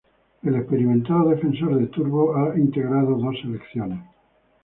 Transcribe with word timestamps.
El 0.41 0.55
experimentado 0.55 1.29
defensor 1.29 1.77
de 1.77 1.85
Turbo 1.85 2.35
ha 2.35 2.57
integrado 2.57 3.19
dos 3.19 3.39
selecciones. 3.39 4.01